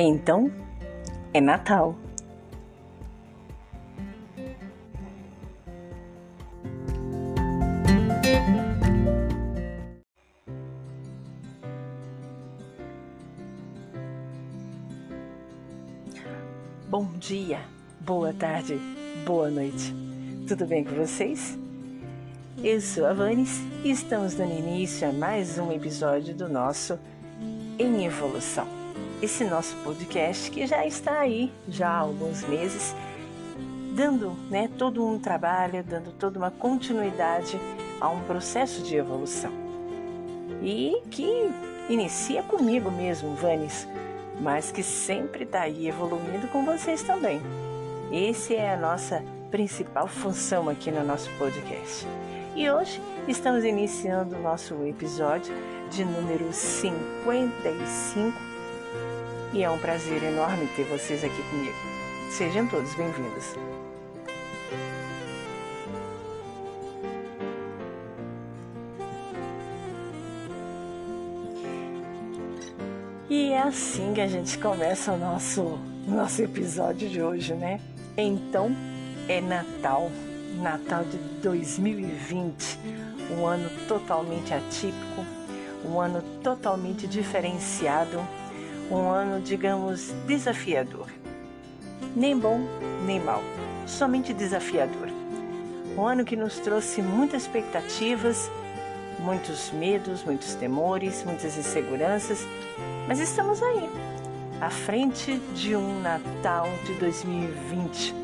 [0.00, 0.50] então,
[1.34, 1.94] é Natal.
[16.88, 17.60] Bom dia,
[18.00, 18.78] boa tarde,
[19.26, 19.94] boa noite.
[20.48, 21.58] Tudo bem com vocês?
[22.62, 26.98] Eu sou a Vanes e estamos dando início a mais um episódio do nosso
[27.78, 28.71] Em Evolução
[29.22, 32.92] esse nosso podcast que já está aí já há alguns meses,
[33.94, 37.58] dando né, todo um trabalho, dando toda uma continuidade
[38.00, 39.52] a um processo de evolução.
[40.60, 41.48] E que
[41.88, 43.86] inicia comigo mesmo, Vanes,
[44.40, 47.40] mas que sempre está aí evoluindo com vocês também.
[48.12, 52.04] Essa é a nossa principal função aqui no nosso podcast.
[52.56, 55.54] E hoje estamos iniciando o nosso episódio
[55.90, 58.51] de número 55
[59.52, 61.76] e é um prazer enorme ter vocês aqui comigo.
[62.30, 63.54] Sejam todos bem-vindos.
[73.28, 77.78] E é assim que a gente começa o nosso, nosso episódio de hoje, né?
[78.16, 78.74] Então
[79.28, 80.10] é Natal,
[80.62, 82.78] Natal de 2020,
[83.38, 85.26] um ano totalmente atípico,
[85.84, 88.18] um ano totalmente diferenciado
[88.90, 91.06] um ano, digamos, desafiador.
[92.14, 92.60] Nem bom,
[93.06, 93.42] nem mal,
[93.86, 95.08] somente desafiador.
[95.96, 98.50] Um ano que nos trouxe muitas expectativas,
[99.18, 102.46] muitos medos, muitos temores, muitas inseguranças,
[103.06, 103.88] mas estamos aí,
[104.60, 108.14] à frente de um Natal de 2020,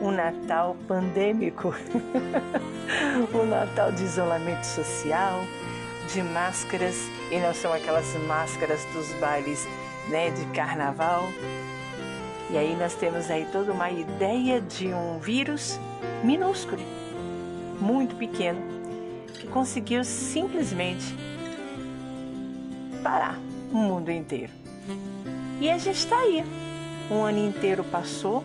[0.00, 1.74] um Natal pandêmico,
[3.32, 5.40] um Natal de isolamento social,
[6.12, 6.96] de máscaras,
[7.30, 9.66] e não são aquelas máscaras dos bailes
[10.08, 11.28] né, de carnaval.
[12.50, 15.78] E aí nós temos aí toda uma ideia de um vírus
[16.22, 16.82] minúsculo,
[17.80, 18.60] muito pequeno,
[19.34, 21.14] que conseguiu simplesmente
[23.02, 23.38] parar
[23.72, 24.52] o mundo inteiro.
[25.60, 26.44] E a gente está aí.
[27.10, 28.44] Um ano inteiro passou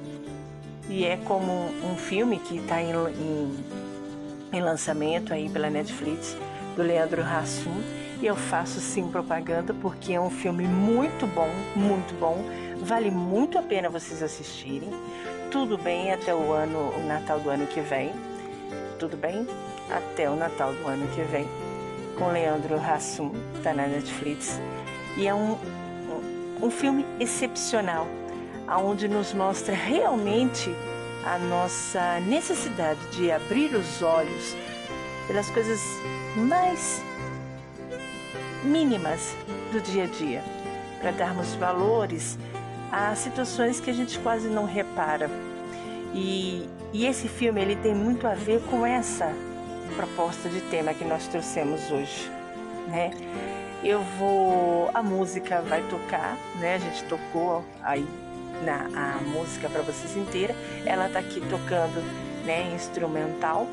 [0.90, 1.52] e é como
[1.84, 3.56] um filme que está em, em,
[4.54, 6.36] em lançamento aí pela Netflix
[6.76, 12.14] do Leandro Hassum e eu faço sim propaganda porque é um filme muito bom, muito
[12.20, 12.44] bom.
[12.82, 14.90] Vale muito a pena vocês assistirem.
[15.52, 18.12] Tudo bem até o ano, o Natal do ano que vem.
[19.00, 19.48] Tudo bem?
[19.90, 21.48] Até o Natal do ano que vem.
[22.18, 23.32] Com Leandro Hassum,
[23.64, 24.60] tá na Netflix.
[25.16, 25.58] E é um,
[26.62, 28.08] um, filme excepcional,
[28.68, 30.74] aonde nos mostra realmente
[31.24, 34.56] a nossa necessidade de abrir os olhos
[35.28, 35.82] pelas coisas
[36.36, 37.02] mais
[38.68, 39.36] mínimas
[39.72, 40.44] do dia a dia,
[41.00, 42.38] para darmos valores
[42.92, 45.30] a situações que a gente quase não repara.
[46.14, 49.34] E, e esse filme ele tem muito a ver com essa
[49.96, 52.30] proposta de tema que nós trouxemos hoje,
[52.88, 53.12] né?
[53.84, 56.76] Eu vou, a música vai tocar, né?
[56.76, 58.08] A gente tocou aí
[58.64, 60.56] na a música para vocês inteira.
[60.86, 62.02] Ela tá aqui tocando,
[62.46, 63.68] né, instrumental.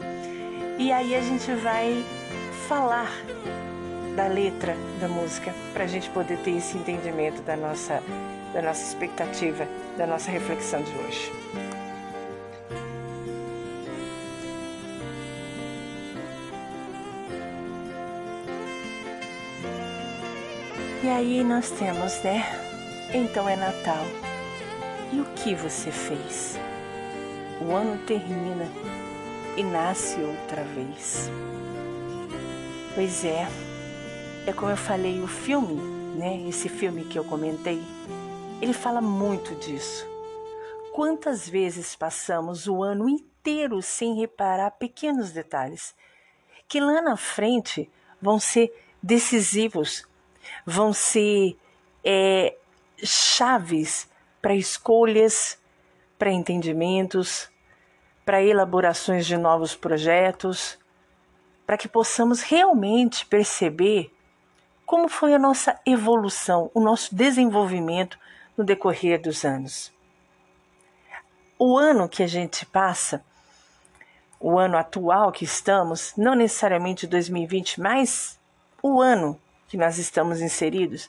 [0.78, 2.04] E aí a gente vai
[2.69, 3.10] falar
[4.14, 8.02] da letra da música, para a gente poder ter esse entendimento da nossa,
[8.52, 9.66] da nossa expectativa,
[9.97, 11.32] da nossa reflexão de hoje.
[21.03, 22.44] E aí nós temos, né?
[23.12, 24.04] Então é Natal.
[25.12, 26.59] E o que você fez?
[27.60, 28.66] O ano termina
[29.56, 31.30] e nasce outra vez.
[32.94, 33.47] Pois é,
[34.46, 35.74] é como eu falei, o filme,
[36.18, 36.46] né?
[36.46, 37.82] Esse filme que eu comentei,
[38.60, 40.06] ele fala muito disso.
[40.92, 45.94] Quantas vezes passamos o ano inteiro sem reparar pequenos detalhes
[46.68, 50.06] que lá na frente vão ser decisivos,
[50.64, 51.56] vão ser
[52.04, 52.54] é,
[53.02, 54.08] chaves
[54.41, 55.58] para escolhas,
[56.18, 57.50] para entendimentos,
[58.24, 60.78] para elaborações de novos projetos,
[61.66, 64.14] para que possamos realmente perceber
[64.86, 68.19] como foi a nossa evolução, o nosso desenvolvimento
[68.57, 69.92] no decorrer dos anos.
[71.59, 73.25] O ano que a gente passa,
[74.39, 78.39] o ano atual que estamos, não necessariamente 2020, mas
[78.83, 81.09] o ano que nós estamos inseridos,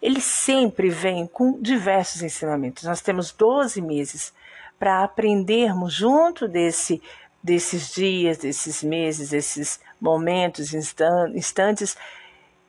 [0.00, 2.84] ele sempre vem com diversos ensinamentos.
[2.84, 4.32] Nós temos 12 meses
[4.78, 7.02] para aprendermos junto desse,
[7.42, 11.96] desses dias, desses meses, desses momentos, instantes,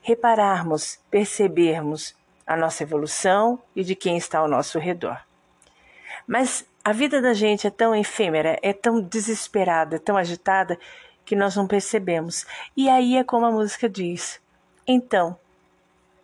[0.10, 2.16] repararmos, percebermos
[2.46, 5.22] a nossa evolução e de quem está ao nosso redor.
[6.26, 10.80] Mas a vida da gente é tão efêmera, é tão desesperada, é tão agitada,
[11.24, 12.48] que nós não percebemos.
[12.76, 14.42] E aí é como a música diz:
[14.88, 15.38] Então,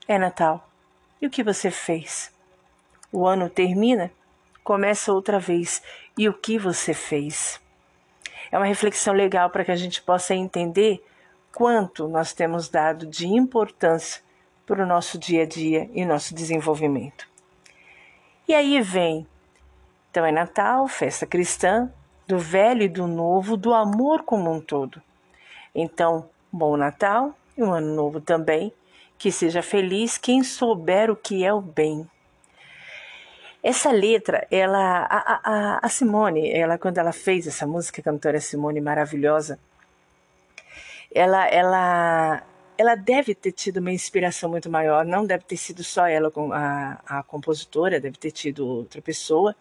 [0.07, 0.67] é Natal.
[1.21, 2.33] E o que você fez?
[3.11, 4.11] O ano termina,
[4.63, 5.83] começa outra vez.
[6.17, 7.61] E o que você fez?
[8.51, 11.05] É uma reflexão legal para que a gente possa entender
[11.55, 14.21] quanto nós temos dado de importância
[14.67, 17.25] para o nosso dia a dia e nosso desenvolvimento.
[18.45, 19.25] E aí vem,
[20.11, 21.89] então é Natal, festa cristã,
[22.27, 25.01] do velho e do novo, do amor como um todo.
[25.73, 28.73] Então, bom Natal e um ano novo também,
[29.17, 32.05] que seja feliz quem souber o que é o bem.
[33.63, 38.41] Essa letra, ela, a, a, a Simone, ela quando ela fez essa música, a cantora
[38.41, 39.57] Simone maravilhosa,
[41.15, 42.43] ela, ela,
[42.77, 45.05] ela deve ter tido uma inspiração muito maior.
[45.05, 49.55] Não deve ter sido só ela, a, a compositora, deve ter tido outra pessoa.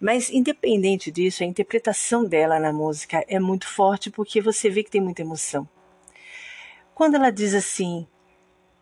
[0.00, 4.90] Mas, independente disso, a interpretação dela na música é muito forte porque você vê que
[4.90, 5.68] tem muita emoção.
[6.94, 8.06] Quando ela diz assim,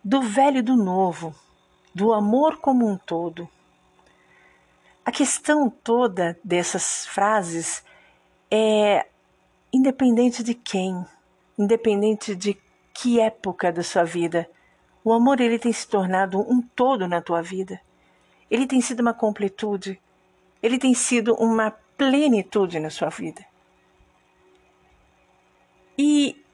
[0.04, 1.34] do velho e do novo,
[1.92, 3.48] do amor como um todo,
[5.04, 7.82] a questão toda dessas frases
[8.48, 9.06] é
[9.72, 11.04] independente de quem,
[11.58, 12.56] independente de
[12.94, 14.49] que época da sua vida,
[15.05, 17.81] o amor ele tem se tornado um todo na tua vida.
[18.50, 20.00] Ele tem sido uma completude,
[20.62, 23.44] ele tem sido uma plenitude na sua vida.
[25.96, 26.44] E,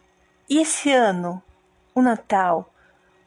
[0.49, 1.43] e esse ano,
[1.95, 2.73] o Natal,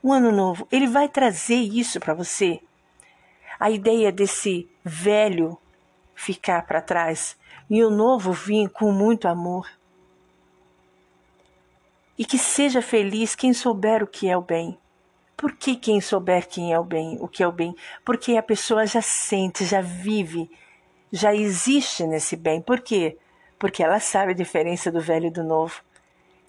[0.01, 2.59] o Ano Novo, ele vai trazer isso para você.
[3.59, 5.57] A ideia desse velho
[6.15, 7.38] ficar para trás
[7.69, 9.68] e o novo vir com muito amor
[12.17, 14.77] e que seja feliz quem souber o que é o bem.
[15.35, 17.75] Por que quem souber quem é o bem, o que é o bem?
[18.03, 20.49] Porque a pessoa já sente, já vive,
[21.11, 22.59] já existe nesse bem.
[22.59, 23.17] Por quê?
[23.59, 25.81] Porque ela sabe a diferença do velho e do novo.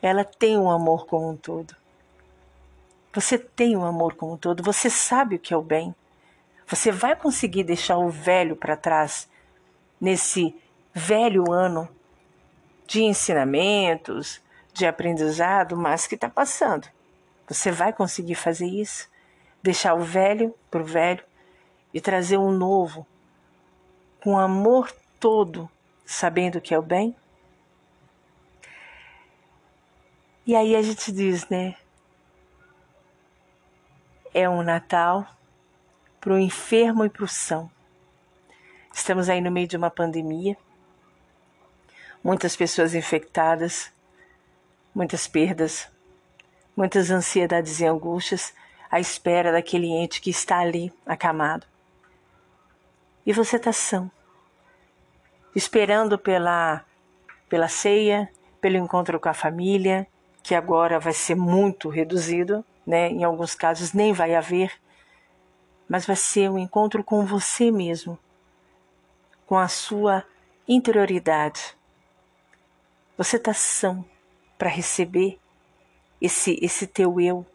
[0.00, 1.76] Ela tem um amor como um todo.
[3.12, 5.94] Você tem um amor como um todo, você sabe o que é o bem.
[6.66, 9.28] Você vai conseguir deixar o velho para trás
[10.00, 10.54] nesse
[10.94, 11.88] velho ano
[12.86, 14.40] de ensinamentos,
[14.78, 16.88] de aprendizado, mas que está passando.
[17.48, 19.08] Você vai conseguir fazer isso?
[19.62, 21.24] Deixar o velho para o velho
[21.92, 23.06] e trazer um novo,
[24.22, 25.68] com amor todo,
[26.06, 27.16] sabendo que é o bem?
[30.46, 31.74] E aí a gente diz, né?
[34.32, 35.26] É um Natal
[36.20, 37.70] para o enfermo e para o são.
[38.94, 40.56] Estamos aí no meio de uma pandemia,
[42.22, 43.92] muitas pessoas infectadas,
[44.98, 45.88] muitas perdas,
[46.76, 48.52] muitas ansiedades e angústias
[48.90, 51.64] à espera daquele ente que está ali acamado.
[53.24, 54.10] E você está são,
[55.54, 56.84] esperando pela,
[57.48, 58.28] pela ceia,
[58.60, 60.04] pelo encontro com a família,
[60.42, 63.08] que agora vai ser muito reduzido, né?
[63.08, 64.72] em alguns casos nem vai haver,
[65.88, 68.18] mas vai ser um encontro com você mesmo,
[69.46, 70.24] com a sua
[70.66, 71.76] interioridade.
[73.16, 74.04] Você está são
[74.58, 75.38] para receber
[76.20, 77.46] esse, esse teu eu,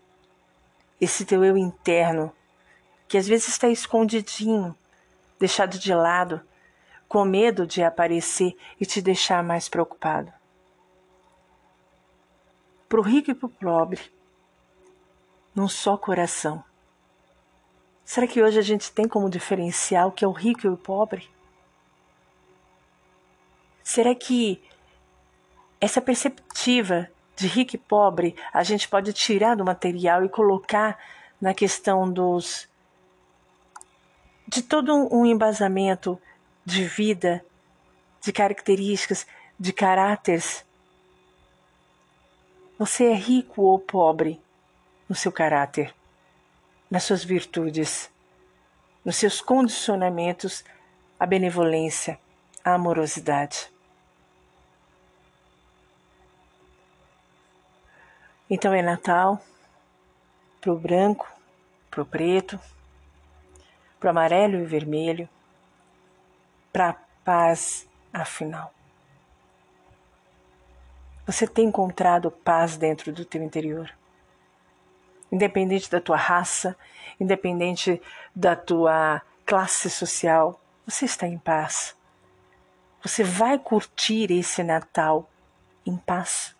[1.00, 2.33] esse teu eu interno,
[3.07, 4.75] que às vezes está escondidinho,
[5.38, 6.41] deixado de lado,
[7.07, 10.33] com medo de aparecer e te deixar mais preocupado.
[12.88, 14.01] Para o rico e para o pobre,
[15.53, 16.63] num só coração.
[18.05, 20.77] Será que hoje a gente tem como diferenciar o que é o rico e o
[20.77, 21.29] pobre?
[23.83, 24.63] Será que
[25.83, 30.97] essa perspectiva de rico e pobre a gente pode tirar do material e colocar
[31.41, 32.69] na questão dos
[34.47, 36.17] de todo um embasamento
[36.63, 37.43] de vida,
[38.21, 39.27] de características,
[39.59, 40.65] de caráteres.
[42.79, 44.39] Você é rico ou pobre
[45.09, 45.93] no seu caráter,
[46.89, 48.09] nas suas virtudes,
[49.03, 50.63] nos seus condicionamentos
[51.19, 52.17] à benevolência,
[52.63, 53.72] à amorosidade.
[58.50, 59.41] Então é Natal
[60.59, 61.27] para o branco,
[61.89, 62.59] para o preto,
[64.00, 65.29] para o amarelo e vermelho,
[66.71, 68.73] para a paz afinal.
[71.25, 73.89] Você tem encontrado paz dentro do teu interior.
[75.31, 76.75] Independente da tua raça,
[77.19, 78.01] independente
[78.35, 81.95] da tua classe social, você está em paz.
[83.01, 85.29] Você vai curtir esse Natal
[85.85, 86.55] em paz.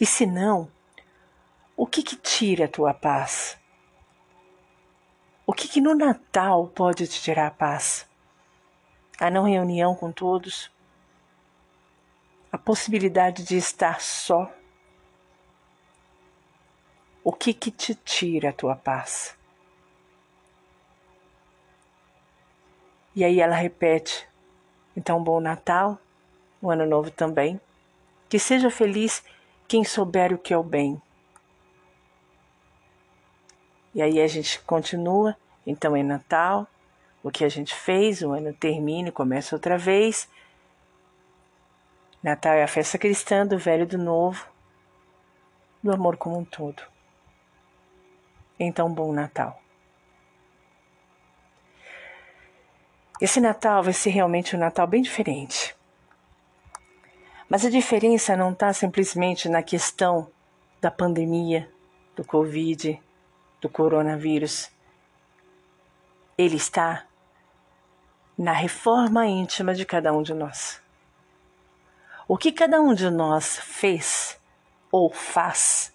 [0.00, 0.70] E se não,
[1.76, 3.56] o que que tira a tua paz?
[5.46, 8.08] O que que no Natal pode te tirar a paz?
[9.20, 10.70] A não reunião com todos?
[12.50, 14.52] A possibilidade de estar só?
[17.22, 19.36] O que que te tira a tua paz?
[23.14, 24.28] E aí ela repete:
[24.96, 25.98] então, bom Natal,
[26.62, 27.60] um ano novo também.
[28.28, 29.22] Que seja feliz
[29.66, 31.00] quem souber o que é o bem.
[33.94, 36.66] E aí a gente continua, então é Natal,
[37.22, 40.28] o que a gente fez, o ano termina e começa outra vez.
[42.22, 44.46] Natal é a festa cristã do velho e do novo,
[45.82, 46.82] do amor como um todo.
[48.58, 49.60] Então, bom Natal.
[53.20, 55.73] Esse Natal vai ser realmente um Natal bem diferente.
[57.48, 60.30] Mas a diferença não está simplesmente na questão
[60.80, 61.70] da pandemia,
[62.16, 63.00] do Covid,
[63.60, 64.70] do coronavírus.
[66.36, 67.06] Ele está
[68.36, 70.82] na reforma íntima de cada um de nós.
[72.26, 74.40] O que cada um de nós fez
[74.90, 75.94] ou faz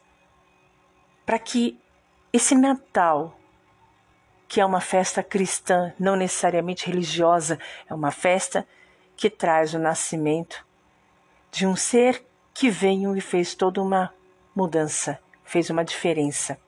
[1.25, 1.79] para que
[2.32, 3.39] esse Natal
[4.50, 8.68] que é uma festa cristã, não necessariamente religiosa, é uma festa
[9.15, 10.65] que traz o nascimento
[11.51, 14.13] de um ser que veio e fez toda uma
[14.56, 16.60] mudança, fez uma diferença.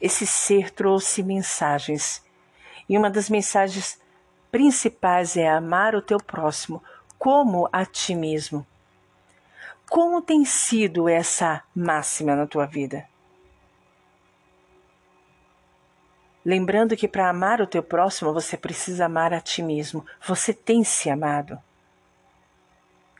[0.00, 2.24] Esse ser trouxe mensagens,
[2.88, 4.00] e uma das mensagens
[4.50, 6.82] principais é amar o teu próximo
[7.18, 8.66] como a ti mesmo.
[9.88, 13.06] Como tem sido essa máxima na tua vida?
[16.44, 20.04] Lembrando que para amar o teu próximo você precisa amar a ti mesmo.
[20.26, 21.58] Você tem se amado.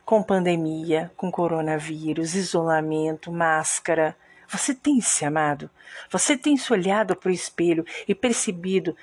[0.05, 4.15] Com pandemia, com coronavírus, isolamento, máscara,
[4.47, 5.69] você tem se amado.
[6.09, 8.95] Você tem se olhado para o espelho e percebido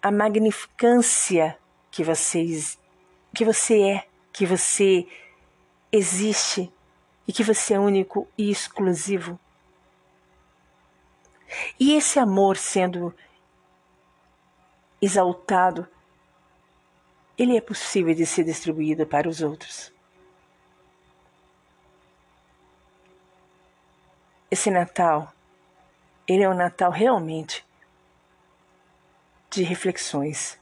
[0.00, 1.58] a magnificância
[1.90, 2.02] que
[3.34, 5.06] que você é, que você
[5.90, 6.72] existe
[7.28, 9.38] e que você é único e exclusivo.
[11.78, 13.14] E esse amor sendo
[15.00, 15.86] exaltado,
[17.36, 19.92] ele é possível de ser distribuído para os outros.
[24.52, 25.32] Esse Natal,
[26.28, 27.64] ele é um Natal realmente
[29.48, 30.60] de reflexões,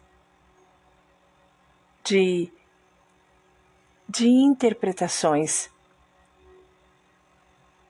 [2.04, 2.52] de,
[4.08, 5.68] de interpretações,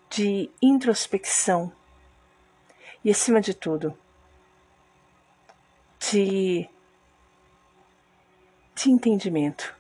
[0.08, 1.70] de introspecção
[3.04, 3.94] e, acima de tudo,
[5.98, 6.66] de,
[8.74, 9.76] de entendimento.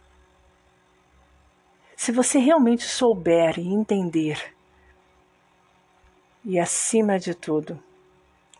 [1.96, 4.59] Se você realmente souber e entender,
[6.44, 7.82] e acima de tudo,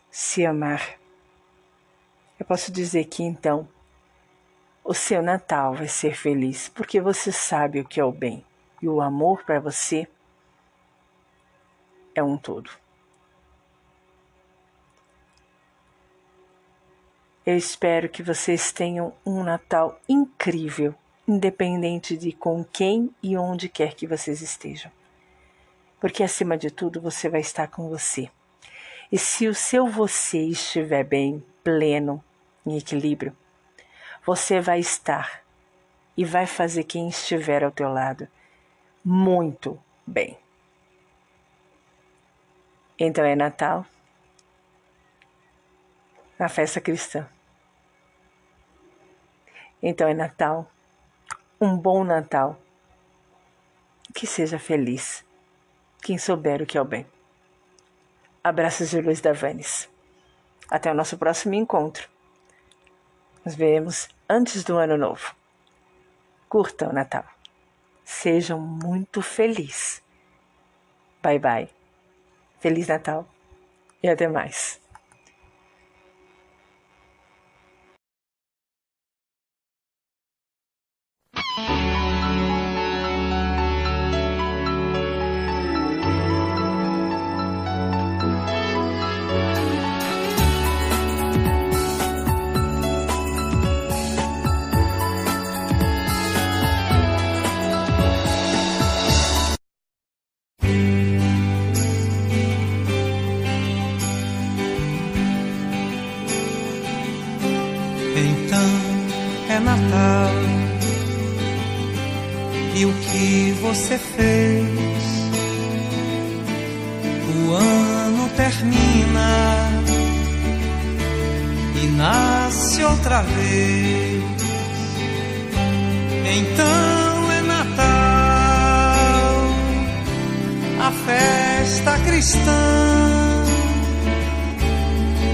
[0.09, 0.99] se amar,
[2.39, 3.67] eu posso dizer que então
[4.83, 8.43] o seu Natal vai ser feliz, porque você sabe o que é o bem
[8.81, 10.07] e o amor para você
[12.15, 12.71] é um todo.
[17.45, 20.93] Eu espero que vocês tenham um Natal incrível,
[21.27, 24.91] independente de com quem e onde quer que vocês estejam.
[26.01, 28.29] Porque acima de tudo você vai estar com você.
[29.11, 32.23] E se o seu você estiver bem, pleno,
[32.65, 33.37] em equilíbrio,
[34.25, 35.43] você vai estar
[36.17, 38.27] e vai fazer quem estiver ao teu lado
[39.05, 40.37] muito bem.
[42.97, 43.85] Então é Natal
[46.39, 47.27] na festa cristã.
[49.83, 50.69] Então é Natal,
[51.59, 52.59] um bom Natal.
[54.13, 55.23] Que seja feliz
[56.01, 57.05] quem souber o que é o bem.
[58.43, 59.87] Abraços de Luiz da Vanes.
[60.69, 62.09] Até o nosso próximo encontro.
[63.45, 65.35] Nos vemos antes do ano novo.
[66.49, 67.25] Curtam o Natal.
[68.03, 70.01] Sejam muito felizes.
[71.21, 71.69] Bye bye.
[72.59, 73.27] Feliz Natal
[74.01, 74.80] e até mais.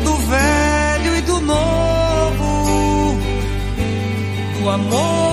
[0.04, 3.18] do velho e do novo,
[4.60, 5.27] do amor.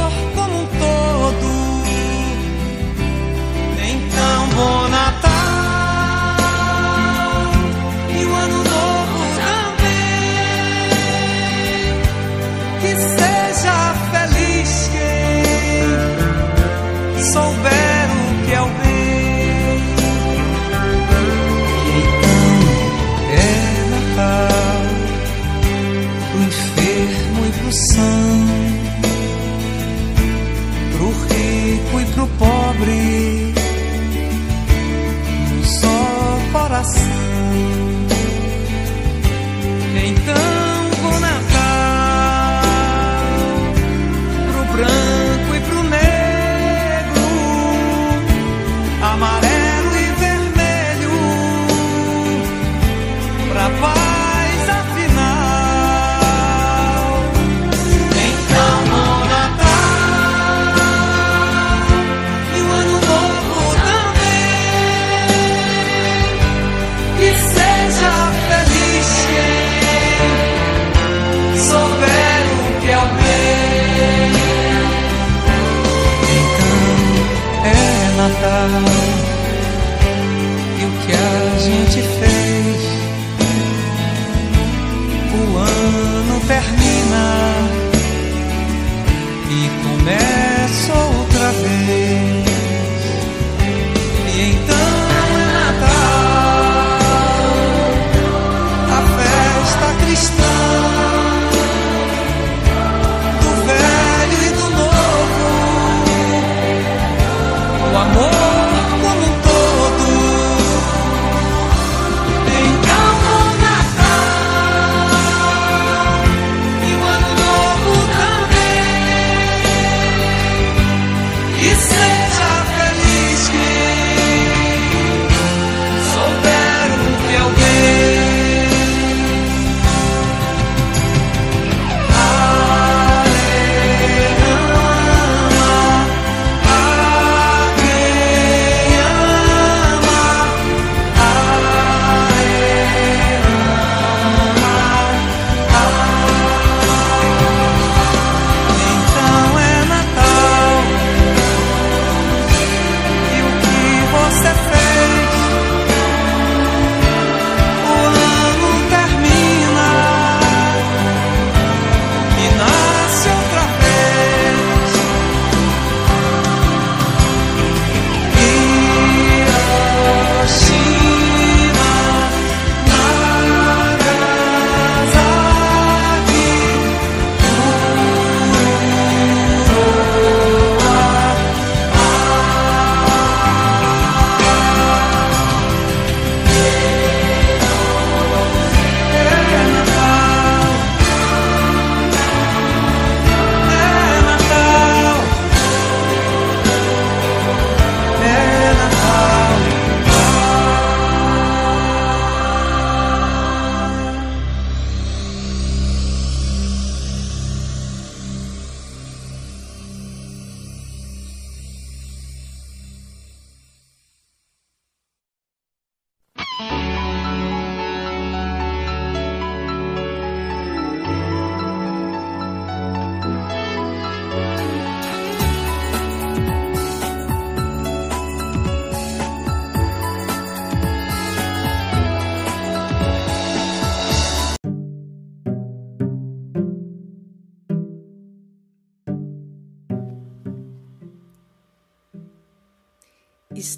[78.66, 79.13] now